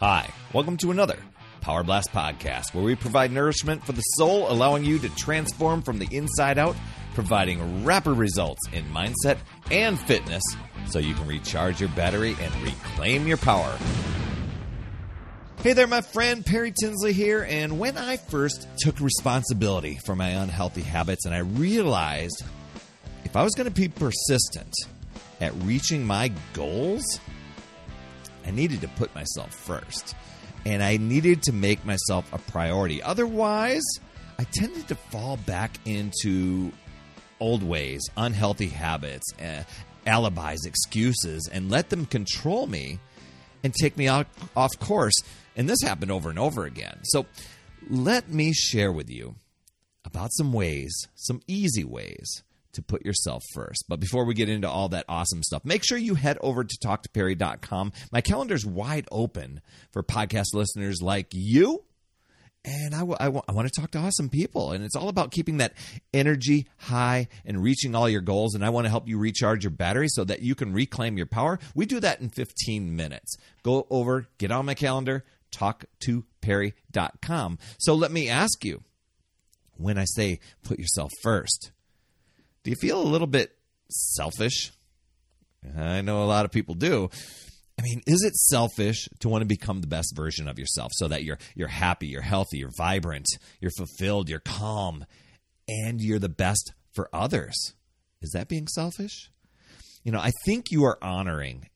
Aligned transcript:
Hi, 0.00 0.32
welcome 0.54 0.76
to 0.76 0.92
another 0.92 1.18
Power 1.60 1.82
Blast 1.82 2.12
podcast 2.12 2.72
where 2.72 2.84
we 2.84 2.94
provide 2.94 3.32
nourishment 3.32 3.84
for 3.84 3.90
the 3.90 4.00
soul, 4.00 4.48
allowing 4.48 4.84
you 4.84 5.00
to 5.00 5.08
transform 5.16 5.82
from 5.82 5.98
the 5.98 6.06
inside 6.12 6.56
out, 6.56 6.76
providing 7.14 7.84
rapid 7.84 8.12
results 8.12 8.60
in 8.72 8.84
mindset 8.90 9.38
and 9.72 9.98
fitness 9.98 10.44
so 10.86 11.00
you 11.00 11.14
can 11.14 11.26
recharge 11.26 11.80
your 11.80 11.88
battery 11.90 12.36
and 12.40 12.54
reclaim 12.62 13.26
your 13.26 13.38
power. 13.38 13.76
Hey 15.64 15.72
there, 15.72 15.88
my 15.88 16.02
friend 16.02 16.46
Perry 16.46 16.72
Tinsley 16.80 17.12
here. 17.12 17.42
And 17.42 17.80
when 17.80 17.98
I 17.98 18.18
first 18.18 18.68
took 18.78 19.00
responsibility 19.00 19.98
for 20.06 20.14
my 20.14 20.28
unhealthy 20.28 20.82
habits 20.82 21.26
and 21.26 21.34
I 21.34 21.38
realized 21.38 22.44
if 23.24 23.34
I 23.34 23.42
was 23.42 23.52
going 23.56 23.68
to 23.68 23.74
be 23.74 23.88
persistent 23.88 24.72
at 25.40 25.52
reaching 25.56 26.06
my 26.06 26.30
goals, 26.52 27.18
I 28.48 28.50
needed 28.50 28.80
to 28.80 28.88
put 28.88 29.14
myself 29.14 29.54
first. 29.54 30.16
And 30.64 30.82
I 30.82 30.96
needed 30.96 31.42
to 31.44 31.52
make 31.52 31.84
myself 31.84 32.32
a 32.32 32.38
priority. 32.38 33.02
Otherwise, 33.02 33.84
I 34.38 34.44
tended 34.44 34.88
to 34.88 34.94
fall 34.94 35.36
back 35.36 35.78
into 35.84 36.72
old 37.40 37.62
ways, 37.62 38.00
unhealthy 38.16 38.68
habits, 38.68 39.26
uh, 39.34 39.64
alibis, 40.06 40.64
excuses, 40.64 41.48
and 41.52 41.70
let 41.70 41.90
them 41.90 42.06
control 42.06 42.66
me 42.66 42.98
and 43.62 43.74
take 43.74 43.98
me 43.98 44.08
out, 44.08 44.26
off 44.56 44.70
course. 44.80 45.14
And 45.54 45.68
this 45.68 45.82
happened 45.82 46.10
over 46.10 46.30
and 46.30 46.38
over 46.38 46.64
again. 46.64 47.00
So 47.04 47.26
let 47.88 48.30
me 48.30 48.54
share 48.54 48.92
with 48.92 49.10
you 49.10 49.34
about 50.06 50.32
some 50.32 50.54
ways, 50.54 51.06
some 51.14 51.42
easy 51.46 51.84
ways 51.84 52.42
to 52.72 52.82
put 52.82 53.04
yourself 53.04 53.42
first. 53.54 53.84
But 53.88 54.00
before 54.00 54.24
we 54.24 54.34
get 54.34 54.48
into 54.48 54.68
all 54.68 54.88
that 54.90 55.04
awesome 55.08 55.42
stuff, 55.42 55.64
make 55.64 55.84
sure 55.84 55.98
you 55.98 56.14
head 56.14 56.38
over 56.40 56.64
to 56.64 56.78
talktoperry.com. 56.78 57.92
My 58.12 58.20
calendar's 58.20 58.66
wide 58.66 59.06
open 59.10 59.60
for 59.92 60.02
podcast 60.02 60.54
listeners 60.54 61.00
like 61.02 61.28
you. 61.32 61.84
And 62.64 62.94
I, 62.94 62.98
w- 62.98 63.16
I, 63.18 63.26
w- 63.26 63.42
I 63.48 63.52
want 63.52 63.72
to 63.72 63.80
talk 63.80 63.92
to 63.92 63.98
awesome 63.98 64.28
people. 64.28 64.72
And 64.72 64.84
it's 64.84 64.96
all 64.96 65.08
about 65.08 65.30
keeping 65.30 65.58
that 65.58 65.74
energy 66.12 66.66
high 66.76 67.28
and 67.46 67.62
reaching 67.62 67.94
all 67.94 68.08
your 68.08 68.20
goals. 68.20 68.54
And 68.54 68.64
I 68.64 68.70
want 68.70 68.84
to 68.84 68.90
help 68.90 69.08
you 69.08 69.16
recharge 69.16 69.64
your 69.64 69.70
battery 69.70 70.08
so 70.08 70.24
that 70.24 70.42
you 70.42 70.54
can 70.54 70.72
reclaim 70.72 71.16
your 71.16 71.26
power. 71.26 71.58
We 71.74 71.86
do 71.86 72.00
that 72.00 72.20
in 72.20 72.28
15 72.30 72.94
minutes. 72.94 73.36
Go 73.62 73.86
over, 73.90 74.26
get 74.38 74.50
on 74.50 74.66
my 74.66 74.74
calendar, 74.74 75.24
talktoperry.com. 75.52 77.58
So 77.78 77.94
let 77.94 78.10
me 78.10 78.28
ask 78.28 78.64
you 78.64 78.82
when 79.76 79.96
I 79.96 80.04
say 80.04 80.40
put 80.64 80.78
yourself 80.78 81.12
first, 81.22 81.70
do 82.62 82.70
you 82.70 82.76
feel 82.80 83.00
a 83.00 83.04
little 83.04 83.26
bit 83.26 83.56
selfish? 83.90 84.72
I 85.76 86.00
know 86.02 86.22
a 86.22 86.26
lot 86.26 86.44
of 86.44 86.50
people 86.50 86.74
do. 86.74 87.10
I 87.78 87.82
mean, 87.82 88.02
is 88.06 88.22
it 88.24 88.34
selfish 88.34 89.08
to 89.20 89.28
want 89.28 89.42
to 89.42 89.46
become 89.46 89.80
the 89.80 89.86
best 89.86 90.14
version 90.16 90.48
of 90.48 90.58
yourself 90.58 90.90
so 90.94 91.08
that 91.08 91.22
you're 91.22 91.38
you're 91.54 91.68
happy, 91.68 92.08
you're 92.08 92.22
healthy, 92.22 92.58
you're 92.58 92.72
vibrant, 92.76 93.26
you're 93.60 93.70
fulfilled, 93.70 94.28
you're 94.28 94.40
calm, 94.40 95.04
and 95.68 96.00
you're 96.00 96.18
the 96.18 96.28
best 96.28 96.72
for 96.94 97.08
others? 97.12 97.74
Is 98.20 98.30
that 98.32 98.48
being 98.48 98.66
selfish? 98.66 99.30
You 100.02 100.10
know, 100.10 100.18
I 100.18 100.32
think 100.44 100.70
you 100.70 100.84
are 100.84 100.98
honoring 101.00 101.68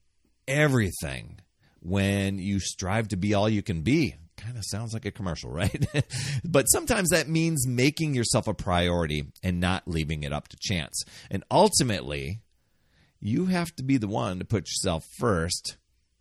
everything 0.49 1.41
when 1.81 2.39
you 2.39 2.59
strive 2.59 3.09
to 3.09 3.17
be 3.17 3.35
all 3.35 3.49
you 3.49 3.63
can 3.63 3.83
be. 3.83 4.17
Kind 4.43 4.57
of 4.57 4.65
sounds 4.65 4.93
like 4.93 5.05
a 5.05 5.11
commercial, 5.11 5.51
right? 5.51 5.87
but 6.45 6.65
sometimes 6.65 7.11
that 7.11 7.29
means 7.29 7.67
making 7.67 8.15
yourself 8.15 8.49
a 8.49 8.55
priority 8.55 9.27
and 9.43 9.61
not 9.61 9.87
leaving 9.87 10.25
it 10.25 10.33
up 10.33 10.49
to 10.49 10.57
chance. 10.61 11.05
And 11.31 11.45
ultimately, 11.51 12.41
you 13.21 13.47
have 13.47 13.75
to 13.77 13.85
be 13.85 13.99
the 13.99 14.09
one 14.09 14.41
to 14.41 14.45
put 14.45 14.69
yourself 14.69 15.05
first 15.19 15.77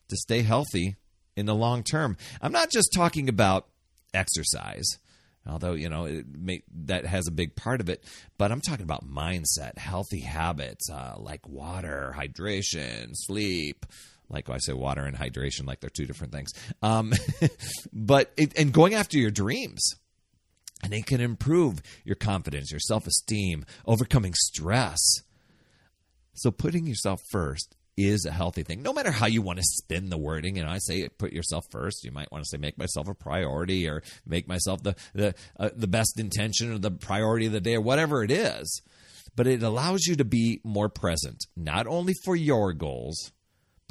to 0.09 0.15
stay 0.17 0.43
healthy 0.43 0.97
in 1.35 1.47
the 1.47 1.55
long 1.55 1.83
term. 1.83 2.15
I'm 2.41 2.51
not 2.51 2.69
just 2.69 2.93
talking 2.93 3.27
about 3.27 3.67
exercise, 4.13 4.99
although 5.47 5.73
you 5.73 5.89
know 5.89 6.23
may, 6.31 6.61
that 6.85 7.05
has 7.05 7.27
a 7.27 7.31
big 7.31 7.55
part 7.55 7.81
of 7.81 7.89
it. 7.89 8.03
But 8.37 8.51
I'm 8.51 8.61
talking 8.61 8.83
about 8.83 9.09
mindset, 9.09 9.77
healthy 9.77 10.19
habits 10.19 10.89
uh, 10.89 11.15
like 11.17 11.47
water, 11.47 12.13
hydration, 12.15 13.11
sleep. 13.13 13.85
Like 14.31 14.49
I 14.49 14.57
say, 14.57 14.73
water 14.73 15.03
and 15.03 15.17
hydration, 15.17 15.67
like 15.67 15.81
they're 15.81 15.89
two 15.89 16.05
different 16.05 16.33
things. 16.33 16.51
Um, 16.81 17.13
but 17.93 18.31
it, 18.37 18.57
and 18.57 18.71
going 18.71 18.93
after 18.93 19.17
your 19.17 19.31
dreams, 19.31 19.81
and 20.83 20.93
it 20.93 21.05
can 21.05 21.21
improve 21.21 21.81
your 22.03 22.15
confidence, 22.15 22.71
your 22.71 22.79
self 22.79 23.07
esteem, 23.07 23.65
overcoming 23.85 24.33
stress. 24.35 24.99
So 26.33 26.49
putting 26.49 26.87
yourself 26.87 27.21
first 27.29 27.75
is 27.97 28.25
a 28.25 28.31
healthy 28.31 28.63
thing. 28.63 28.81
No 28.81 28.93
matter 28.93 29.11
how 29.11 29.27
you 29.27 29.41
want 29.41 29.59
to 29.59 29.65
spin 29.65 30.09
the 30.09 30.17
wording, 30.17 30.57
and 30.57 30.57
you 30.57 30.65
know, 30.65 30.71
I 30.71 30.79
say 30.79 31.07
put 31.09 31.33
yourself 31.33 31.65
first. 31.69 32.03
You 32.03 32.11
might 32.11 32.31
want 32.31 32.43
to 32.43 32.49
say 32.49 32.57
make 32.57 32.77
myself 32.77 33.07
a 33.07 33.13
priority, 33.13 33.87
or 33.87 34.03
make 34.25 34.47
myself 34.47 34.81
the 34.83 34.95
the 35.13 35.35
uh, 35.59 35.69
the 35.75 35.87
best 35.87 36.19
intention 36.19 36.71
or 36.71 36.79
the 36.79 36.91
priority 36.91 37.47
of 37.47 37.51
the 37.51 37.61
day, 37.61 37.75
or 37.75 37.81
whatever 37.81 38.23
it 38.23 38.31
is. 38.31 38.81
But 39.35 39.47
it 39.47 39.63
allows 39.63 40.05
you 40.05 40.15
to 40.15 40.25
be 40.25 40.59
more 40.63 40.89
present, 40.89 41.45
not 41.55 41.87
only 41.87 42.13
for 42.25 42.35
your 42.35 42.73
goals, 42.73 43.31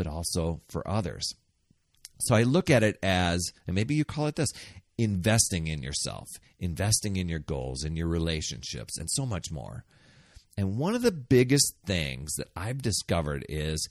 but 0.00 0.06
also 0.06 0.62
for 0.70 0.88
others. 0.88 1.34
So 2.20 2.34
I 2.34 2.44
look 2.44 2.70
at 2.70 2.82
it 2.82 2.98
as, 3.02 3.52
and 3.66 3.76
maybe 3.76 3.94
you 3.94 4.06
call 4.06 4.28
it 4.28 4.36
this 4.36 4.48
investing 4.96 5.66
in 5.66 5.82
yourself, 5.82 6.26
investing 6.58 7.16
in 7.16 7.28
your 7.28 7.38
goals, 7.38 7.84
in 7.84 7.96
your 7.96 8.08
relationships, 8.08 8.96
and 8.96 9.10
so 9.10 9.26
much 9.26 9.52
more. 9.52 9.84
And 10.56 10.78
one 10.78 10.94
of 10.94 11.02
the 11.02 11.12
biggest 11.12 11.74
things 11.84 12.32
that 12.36 12.48
I've 12.56 12.80
discovered 12.80 13.44
is 13.50 13.90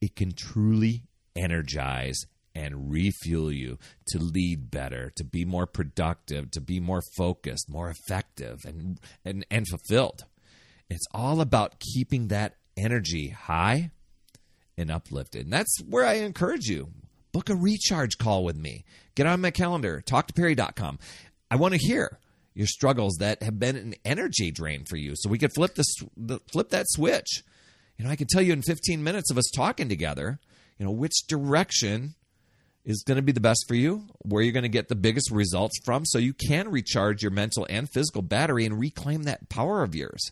it 0.00 0.14
can 0.14 0.30
truly 0.30 1.02
energize 1.34 2.20
and 2.54 2.92
refuel 2.92 3.50
you 3.50 3.78
to 4.10 4.20
lead 4.20 4.70
better, 4.70 5.10
to 5.16 5.24
be 5.24 5.44
more 5.44 5.66
productive, 5.66 6.52
to 6.52 6.60
be 6.60 6.78
more 6.78 7.02
focused, 7.16 7.68
more 7.68 7.90
effective, 7.90 8.60
and, 8.64 9.00
and, 9.24 9.44
and 9.50 9.66
fulfilled. 9.66 10.22
It's 10.88 11.06
all 11.12 11.40
about 11.40 11.80
keeping 11.80 12.28
that 12.28 12.54
energy 12.76 13.30
high 13.30 13.90
and 14.78 14.90
uplifted. 14.90 15.44
And 15.44 15.52
that's 15.52 15.78
where 15.88 16.04
I 16.04 16.14
encourage 16.14 16.66
you. 16.66 16.90
Book 17.32 17.50
a 17.50 17.54
recharge 17.54 18.16
call 18.16 18.44
with 18.44 18.56
me. 18.56 18.84
Get 19.14 19.26
on 19.26 19.40
my 19.40 19.50
calendar, 19.50 20.02
talktoperry.com. 20.06 20.98
I 21.50 21.56
want 21.56 21.74
to 21.74 21.78
hear 21.78 22.18
your 22.54 22.66
struggles 22.66 23.16
that 23.20 23.42
have 23.42 23.58
been 23.58 23.76
an 23.76 23.94
energy 24.04 24.50
drain 24.50 24.84
for 24.88 24.96
you 24.96 25.12
so 25.14 25.28
we 25.28 25.38
could 25.38 25.52
flip 25.54 25.74
this 25.74 25.94
flip 26.50 26.70
that 26.70 26.88
switch. 26.88 27.42
You 27.96 28.04
know, 28.04 28.10
I 28.10 28.16
can 28.16 28.26
tell 28.28 28.42
you 28.42 28.52
in 28.52 28.62
15 28.62 29.02
minutes 29.02 29.30
of 29.30 29.38
us 29.38 29.50
talking 29.54 29.88
together, 29.88 30.38
you 30.78 30.84
know, 30.86 30.92
which 30.92 31.26
direction 31.26 32.14
is 32.84 33.02
going 33.06 33.16
to 33.16 33.22
be 33.22 33.32
the 33.32 33.40
best 33.40 33.64
for 33.68 33.74
you, 33.74 34.06
where 34.22 34.42
you're 34.42 34.52
going 34.52 34.62
to 34.62 34.68
get 34.68 34.88
the 34.88 34.94
biggest 34.94 35.30
results 35.30 35.78
from 35.84 36.06
so 36.06 36.18
you 36.18 36.32
can 36.32 36.70
recharge 36.70 37.22
your 37.22 37.30
mental 37.30 37.66
and 37.68 37.90
physical 37.90 38.22
battery 38.22 38.64
and 38.64 38.78
reclaim 38.78 39.24
that 39.24 39.48
power 39.48 39.82
of 39.82 39.94
yours. 39.94 40.30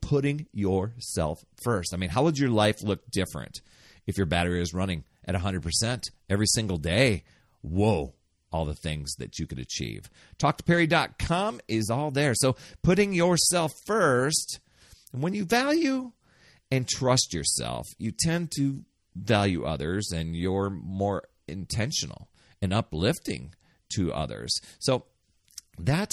Putting 0.00 0.46
yourself 0.52 1.44
first. 1.62 1.92
I 1.92 1.96
mean, 1.96 2.10
how 2.10 2.22
would 2.22 2.38
your 2.38 2.50
life 2.50 2.82
look 2.82 3.10
different 3.10 3.60
if 4.08 4.16
your 4.16 4.26
battery 4.26 4.60
is 4.60 4.74
running 4.74 5.04
at 5.26 5.36
100% 5.36 6.02
every 6.30 6.46
single 6.46 6.78
day. 6.78 7.22
Whoa, 7.60 8.14
all 8.50 8.64
the 8.64 8.74
things 8.74 9.14
that 9.16 9.38
you 9.38 9.46
could 9.46 9.58
achieve. 9.58 10.08
TalkToPerry.com 10.38 11.60
is 11.68 11.90
all 11.90 12.10
there. 12.10 12.34
So 12.34 12.56
putting 12.82 13.12
yourself 13.12 13.70
first, 13.86 14.60
and 15.12 15.22
when 15.22 15.34
you 15.34 15.44
value 15.44 16.12
and 16.70 16.88
trust 16.88 17.34
yourself, 17.34 17.86
you 17.98 18.10
tend 18.10 18.50
to 18.56 18.82
value 19.14 19.64
others 19.64 20.10
and 20.10 20.34
you're 20.34 20.70
more 20.70 21.24
intentional 21.46 22.28
and 22.62 22.72
uplifting 22.72 23.54
to 23.90 24.12
others. 24.12 24.58
So 24.78 25.04
that 25.78 26.10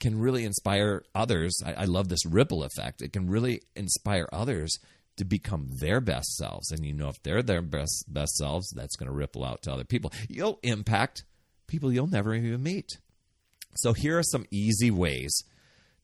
can 0.00 0.18
really 0.18 0.44
inspire 0.44 1.04
others. 1.14 1.56
I, 1.64 1.74
I 1.74 1.84
love 1.84 2.08
this 2.08 2.26
ripple 2.26 2.64
effect. 2.64 3.00
It 3.00 3.12
can 3.12 3.30
really 3.30 3.62
inspire 3.76 4.28
others 4.32 4.78
to 5.16 5.24
become 5.24 5.68
their 5.80 6.00
best 6.00 6.36
selves. 6.36 6.70
And 6.70 6.84
you 6.84 6.92
know, 6.92 7.08
if 7.08 7.22
they're 7.22 7.42
their 7.42 7.62
best 7.62 8.04
best 8.08 8.36
selves, 8.36 8.72
that's 8.74 8.96
going 8.96 9.08
to 9.08 9.14
ripple 9.14 9.44
out 9.44 9.62
to 9.62 9.72
other 9.72 9.84
people. 9.84 10.12
You'll 10.28 10.58
impact 10.62 11.24
people 11.66 11.92
you'll 11.92 12.06
never 12.06 12.34
even 12.34 12.62
meet. 12.62 12.98
So 13.76 13.92
here 13.92 14.18
are 14.18 14.22
some 14.22 14.46
easy 14.50 14.90
ways 14.90 15.44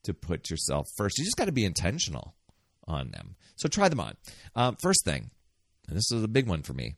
to 0.04 0.14
put 0.14 0.50
yourself 0.50 0.86
first. 0.96 1.18
You 1.18 1.24
just 1.24 1.36
got 1.36 1.46
to 1.46 1.52
be 1.52 1.64
intentional 1.64 2.34
on 2.86 3.10
them. 3.10 3.36
So 3.56 3.68
try 3.68 3.88
them 3.88 4.00
on. 4.00 4.16
Um, 4.56 4.76
first 4.80 5.04
thing, 5.04 5.30
and 5.86 5.96
this 5.96 6.10
is 6.10 6.22
a 6.22 6.28
big 6.28 6.48
one 6.48 6.62
for 6.62 6.72
me, 6.72 6.96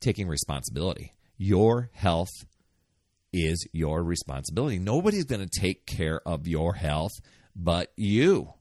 taking 0.00 0.28
responsibility. 0.28 1.12
Your 1.38 1.90
health 1.94 2.32
is 3.32 3.66
your 3.72 4.02
responsibility. 4.02 4.78
Nobody's 4.78 5.24
going 5.24 5.46
to 5.46 5.60
take 5.60 5.86
care 5.86 6.20
of 6.26 6.46
your 6.46 6.74
health 6.74 7.12
but 7.56 7.92
you. 7.96 8.52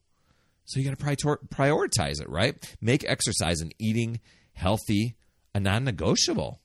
So 0.70 0.80
you 0.80 0.88
got 0.88 1.00
to 1.00 1.06
prioritize 1.52 2.22
it, 2.22 2.30
right? 2.30 2.56
Make 2.80 3.04
exercise 3.04 3.60
and 3.60 3.74
eating 3.80 4.20
healthy 4.54 5.16
a 5.56 5.60
non 5.60 5.84
negotiable. 5.84 6.62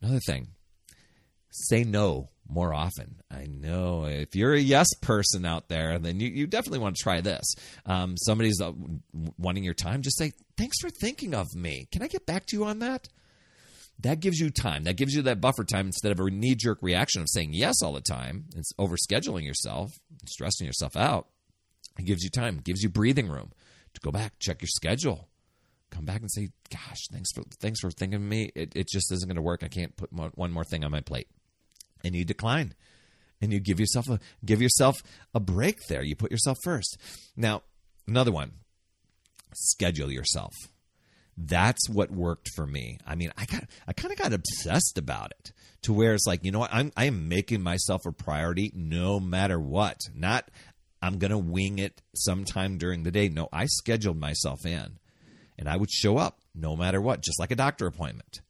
Another 0.00 0.20
thing, 0.24 0.48
say 1.50 1.82
no 1.82 2.28
more 2.48 2.72
often. 2.72 3.16
I 3.28 3.46
know 3.46 4.04
if 4.04 4.36
you're 4.36 4.54
a 4.54 4.60
yes 4.60 4.86
person 5.00 5.44
out 5.44 5.68
there, 5.68 5.98
then 5.98 6.20
you, 6.20 6.28
you 6.28 6.46
definitely 6.46 6.78
want 6.78 6.94
to 6.94 7.02
try 7.02 7.20
this. 7.20 7.54
Um, 7.84 8.16
somebody's 8.16 8.60
uh, 8.60 8.72
wanting 9.38 9.64
your 9.64 9.74
time, 9.74 10.02
just 10.02 10.18
say, 10.18 10.32
Thanks 10.56 10.76
for 10.80 10.90
thinking 10.90 11.34
of 11.34 11.48
me. 11.56 11.88
Can 11.90 12.02
I 12.02 12.06
get 12.06 12.26
back 12.26 12.46
to 12.46 12.56
you 12.56 12.64
on 12.64 12.78
that? 12.78 13.08
that 14.00 14.20
gives 14.20 14.38
you 14.38 14.50
time. 14.50 14.84
That 14.84 14.96
gives 14.96 15.14
you 15.14 15.22
that 15.22 15.40
buffer 15.40 15.64
time 15.64 15.86
instead 15.86 16.12
of 16.12 16.20
a 16.20 16.30
knee 16.30 16.54
jerk 16.54 16.78
reaction 16.82 17.22
of 17.22 17.28
saying 17.28 17.50
yes 17.52 17.82
all 17.82 17.92
the 17.92 18.00
time. 18.00 18.46
It's 18.56 18.72
overscheduling 18.74 19.44
yourself, 19.44 19.92
stressing 20.26 20.66
yourself 20.66 20.96
out. 20.96 21.28
It 21.98 22.04
gives 22.04 22.22
you 22.22 22.30
time, 22.30 22.58
gives 22.58 22.82
you 22.82 22.88
breathing 22.88 23.28
room 23.28 23.52
to 23.94 24.00
go 24.00 24.10
back, 24.10 24.38
check 24.38 24.62
your 24.62 24.68
schedule, 24.68 25.28
come 25.90 26.04
back 26.04 26.20
and 26.20 26.30
say, 26.32 26.50
"Gosh, 26.70 27.06
thanks 27.12 27.30
for 27.32 27.42
thanks 27.60 27.80
for 27.80 27.90
thinking 27.90 28.16
of 28.16 28.22
me. 28.22 28.50
It, 28.54 28.72
it 28.74 28.88
just 28.88 29.12
isn't 29.12 29.28
going 29.28 29.36
to 29.36 29.42
work. 29.42 29.62
I 29.62 29.68
can't 29.68 29.96
put 29.96 30.12
one 30.12 30.50
more 30.50 30.64
thing 30.64 30.84
on 30.84 30.90
my 30.90 31.00
plate." 31.00 31.28
And 32.04 32.16
you 32.16 32.24
decline, 32.24 32.74
and 33.40 33.52
you 33.52 33.60
give 33.60 33.78
yourself 33.78 34.08
a 34.08 34.18
give 34.44 34.60
yourself 34.60 34.96
a 35.34 35.40
break 35.40 35.78
there. 35.88 36.02
You 36.02 36.16
put 36.16 36.32
yourself 36.32 36.58
first. 36.64 36.98
Now, 37.36 37.62
another 38.08 38.32
one: 38.32 38.52
schedule 39.54 40.10
yourself. 40.10 40.54
That's 41.36 41.88
what 41.88 42.10
worked 42.10 42.50
for 42.54 42.66
me. 42.66 42.98
I 43.06 43.14
mean, 43.14 43.32
I 43.38 43.46
got 43.46 43.64
I 43.86 43.92
kind 43.92 44.12
of 44.12 44.18
got 44.18 44.32
obsessed 44.32 44.98
about 44.98 45.32
it 45.32 45.52
to 45.82 45.92
where 45.92 46.14
it's 46.14 46.26
like, 46.26 46.44
you 46.44 46.50
know 46.50 46.58
what? 46.58 46.72
I'm 46.72 46.92
I 46.96 47.06
am 47.06 47.28
making 47.28 47.62
myself 47.62 48.02
a 48.06 48.12
priority 48.12 48.70
no 48.74 49.18
matter 49.18 49.58
what. 49.58 49.98
Not 50.14 50.50
I'm 51.02 51.18
going 51.18 51.32
to 51.32 51.38
wing 51.38 51.78
it 51.78 52.00
sometime 52.14 52.78
during 52.78 53.02
the 53.02 53.10
day. 53.10 53.28
No, 53.28 53.48
I 53.52 53.66
scheduled 53.66 54.18
myself 54.18 54.64
in 54.64 54.98
and 55.58 55.68
I 55.68 55.76
would 55.76 55.90
show 55.90 56.16
up 56.16 56.38
no 56.54 56.76
matter 56.76 57.00
what, 57.00 57.22
just 57.22 57.40
like 57.40 57.50
a 57.50 57.56
doctor 57.56 57.86
appointment. 57.86 58.40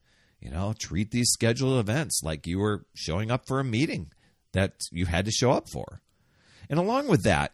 You 0.40 0.50
know, 0.50 0.75
treat 0.78 1.10
these 1.10 1.31
scheduled 1.31 1.78
events 1.78 2.20
like 2.22 2.46
you 2.46 2.58
were 2.58 2.84
showing 2.94 3.31
up 3.31 3.46
for 3.46 3.58
a 3.58 3.64
meeting 3.64 4.10
that 4.52 4.75
you 4.90 5.06
had 5.06 5.25
to 5.25 5.31
show 5.31 5.52
up 5.52 5.69
for. 5.72 6.02
And 6.69 6.78
along 6.78 7.08
with 7.08 7.22
that, 7.22 7.52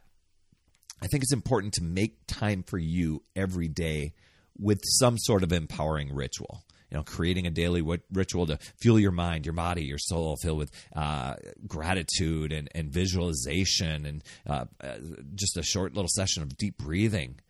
I 1.01 1.07
think 1.07 1.23
it's 1.23 1.33
important 1.33 1.75
to 1.75 1.83
make 1.83 2.17
time 2.27 2.63
for 2.63 2.79
you 2.79 3.23
every 3.37 3.69
day 3.69 4.15
with 4.59 4.81
some 4.85 5.17
sort 5.19 5.45
of 5.45 5.53
empowering 5.53 6.13
ritual 6.13 6.65
you 6.91 6.97
know, 6.97 7.03
creating 7.03 7.47
a 7.47 7.51
daily 7.51 7.83
ritual 8.13 8.47
to 8.47 8.59
fuel 8.81 8.99
your 8.99 9.11
mind, 9.11 9.45
your 9.45 9.53
body, 9.53 9.85
your 9.85 9.99
soul, 9.99 10.37
filled 10.43 10.59
with 10.59 10.71
uh, 10.97 11.35
gratitude 11.67 12.53
and, 12.53 12.69
and 12.75 12.91
visualization, 12.91 14.07
and 14.07 14.25
uh, 14.47 14.65
uh, 14.83 14.97
just 15.35 15.57
a 15.57 15.63
short 15.63 15.95
little 15.95 16.09
session 16.09 16.43
of 16.43 16.57
deep 16.57 16.79
breathing, 16.79 17.41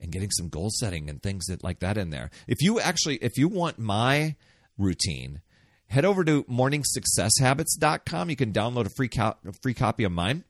and 0.00 0.12
getting 0.12 0.30
some 0.30 0.48
goal 0.48 0.70
setting 0.70 1.10
and 1.10 1.22
things 1.22 1.46
that, 1.46 1.64
like 1.64 1.80
that 1.80 1.98
in 1.98 2.10
there. 2.10 2.30
If 2.46 2.62
you 2.62 2.80
actually, 2.80 3.16
if 3.16 3.36
you 3.36 3.48
want 3.48 3.78
my 3.78 4.36
routine, 4.78 5.40
head 5.88 6.04
over 6.04 6.24
to 6.24 6.44
morningsuccesshabits.com. 6.44 8.30
You 8.30 8.36
can 8.36 8.52
download 8.52 8.86
a 8.86 8.90
free 8.90 9.08
co- 9.08 9.36
free 9.62 9.74
copy 9.74 10.04
of 10.04 10.12
mine 10.12 10.44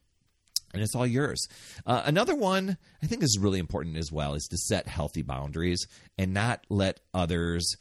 and 0.74 0.82
it's 0.82 0.94
all 0.94 1.06
yours. 1.06 1.46
Uh, 1.86 2.02
another 2.04 2.34
one 2.34 2.76
I 3.02 3.06
think 3.06 3.22
is 3.22 3.38
really 3.40 3.60
important 3.60 3.96
as 3.96 4.10
well 4.12 4.34
is 4.34 4.46
to 4.50 4.56
set 4.56 4.88
healthy 4.88 5.22
boundaries 5.22 5.86
and 6.18 6.34
not 6.34 6.66
let 6.68 7.00
others 7.14 7.76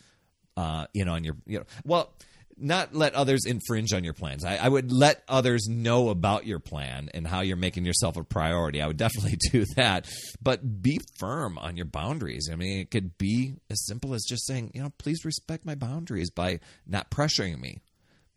uh, 0.58 0.86
know, 0.96 1.14
on 1.14 1.24
your, 1.24 1.36
you 1.46 1.60
know, 1.60 1.66
well, 1.84 2.14
not 2.58 2.94
let 2.94 3.16
others 3.16 3.46
infringe 3.46 3.94
on 3.94 4.04
your 4.04 4.14
plans. 4.14 4.46
I, 4.46 4.58
I, 4.58 4.70
would 4.70 4.92
let 4.92 5.24
others 5.28 5.68
know 5.68 6.10
about 6.10 6.46
your 6.46 6.60
plan 6.60 7.10
and 7.14 7.26
how 7.26 7.42
you're 7.42 7.58
making 7.58 7.86
yourself 7.86 8.18
a 8.18 8.24
priority. 8.24 8.82
I 8.82 8.88
would 8.88 8.98
definitely 9.06 9.38
do 9.52 9.66
that, 9.76 10.08
but 10.42 10.82
be 10.82 11.00
firm 11.20 11.58
on 11.58 11.76
your 11.76 11.86
boundaries. 11.86 12.50
I 12.52 12.56
mean, 12.56 12.80
it 12.80 12.92
could 12.92 13.18
be 13.18 13.56
as 13.70 13.86
simple 13.86 14.14
as 14.14 14.24
just 14.24 14.46
saying, 14.46 14.72
you 14.74 14.82
know, 14.82 14.92
please 14.98 15.26
respect 15.26 15.66
my 15.66 15.76
boundaries 15.76 16.30
by 16.30 16.60
not 16.86 17.10
pressuring 17.10 17.60
me, 17.60 17.82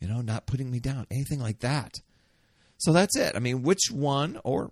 you 0.00 0.08
know, 0.08 0.20
not 0.20 0.46
putting 0.46 0.70
me 0.70 0.80
down, 0.80 1.06
anything 1.10 1.40
like 1.40 1.60
that. 1.60 1.94
So 2.78 2.92
that's 2.92 3.16
it. 3.16 3.34
I 3.34 3.38
mean, 3.38 3.62
which 3.62 3.90
one 3.90 4.40
or 4.44 4.70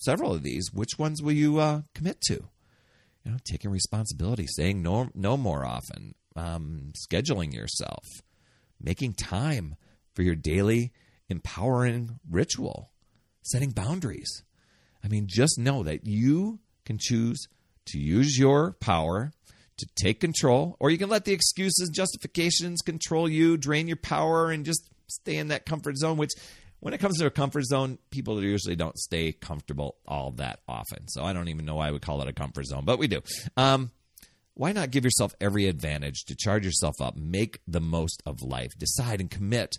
several 0.00 0.32
of 0.32 0.42
these, 0.42 0.70
which 0.72 0.98
ones 0.98 1.22
will 1.22 1.32
you 1.32 1.58
uh, 1.58 1.82
commit 1.94 2.20
to? 2.22 2.44
You 3.24 3.32
know, 3.32 3.38
taking 3.44 3.70
responsibility, 3.70 4.46
saying 4.46 4.82
no, 4.82 5.08
no 5.14 5.36
more 5.36 5.64
often, 5.64 6.14
um, 6.36 6.92
scheduling 6.94 7.52
yourself, 7.52 8.04
making 8.80 9.14
time 9.14 9.76
for 10.14 10.22
your 10.22 10.34
daily 10.34 10.92
empowering 11.28 12.18
ritual, 12.30 12.90
setting 13.42 13.70
boundaries. 13.70 14.42
I 15.04 15.08
mean, 15.08 15.26
just 15.28 15.58
know 15.58 15.82
that 15.82 16.06
you 16.06 16.60
can 16.84 16.98
choose 16.98 17.46
to 17.86 17.98
use 17.98 18.38
your 18.38 18.72
power 18.72 19.32
to 19.78 19.86
take 19.94 20.20
control, 20.20 20.76
or 20.80 20.90
you 20.90 20.98
can 20.98 21.10
let 21.10 21.24
the 21.24 21.32
excuses, 21.32 21.90
justifications 21.90 22.80
control 22.80 23.28
you, 23.28 23.56
drain 23.56 23.86
your 23.86 23.96
power, 23.96 24.50
and 24.50 24.64
just 24.64 24.88
stay 25.06 25.36
in 25.36 25.48
that 25.48 25.66
comfort 25.66 25.96
zone, 25.96 26.16
which 26.16 26.32
when 26.80 26.94
it 26.94 26.98
comes 26.98 27.18
to 27.18 27.26
a 27.26 27.30
comfort 27.30 27.64
zone, 27.64 27.98
people 28.10 28.42
usually 28.42 28.76
don't 28.76 28.98
stay 28.98 29.32
comfortable 29.32 29.96
all 30.06 30.32
that 30.32 30.60
often. 30.68 31.08
So 31.08 31.24
I 31.24 31.32
don't 31.32 31.48
even 31.48 31.64
know 31.64 31.76
why 31.76 31.90
we 31.90 31.98
call 31.98 32.22
it 32.22 32.28
a 32.28 32.32
comfort 32.32 32.66
zone, 32.66 32.84
but 32.84 32.98
we 32.98 33.06
do. 33.06 33.22
Um, 33.56 33.90
why 34.56 34.72
not 34.72 34.90
give 34.90 35.04
yourself 35.04 35.34
every 35.38 35.66
advantage 35.66 36.24
to 36.24 36.34
charge 36.34 36.64
yourself 36.64 36.98
up, 36.98 37.14
make 37.14 37.60
the 37.68 37.80
most 37.80 38.22
of 38.24 38.40
life, 38.40 38.70
decide 38.78 39.20
and 39.20 39.30
commit 39.30 39.76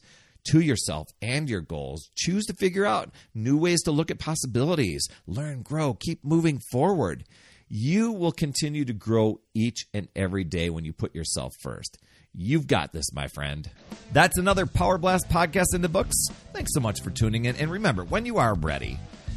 to 0.51 0.59
yourself 0.59 1.07
and 1.19 1.49
your 1.49 1.61
goals. 1.61 2.11
Choose 2.15 2.45
to 2.45 2.53
figure 2.53 2.85
out 2.85 3.09
new 3.33 3.57
ways 3.57 3.81
to 3.83 3.91
look 3.91 4.11
at 4.11 4.19
possibilities, 4.19 5.07
learn, 5.25 5.63
grow, 5.63 5.95
keep 5.95 6.23
moving 6.23 6.59
forward. 6.71 7.23
You 7.67 8.11
will 8.11 8.31
continue 8.31 8.85
to 8.85 8.93
grow 8.93 9.41
each 9.55 9.87
and 9.95 10.09
every 10.15 10.43
day 10.43 10.69
when 10.69 10.85
you 10.85 10.93
put 10.93 11.15
yourself 11.15 11.53
first. 11.59 11.97
You've 12.35 12.67
got 12.67 12.93
this, 12.93 13.11
my 13.11 13.27
friend. 13.29 13.67
That's 14.13 14.37
another 14.37 14.67
Power 14.67 14.99
Blast 14.99 15.27
podcast 15.27 15.73
in 15.73 15.81
the 15.81 15.89
books. 15.89 16.15
Thanks 16.53 16.71
so 16.75 16.81
much 16.81 17.01
for 17.01 17.09
tuning 17.09 17.45
in. 17.45 17.55
And 17.55 17.71
remember, 17.71 18.03
when 18.03 18.27
you 18.27 18.37
are 18.37 18.53
ready 18.53 18.99